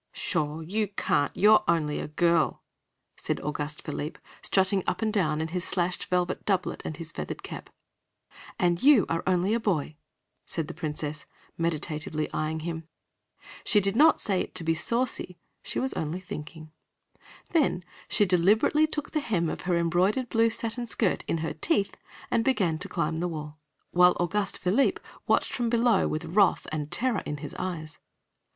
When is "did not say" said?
13.79-14.41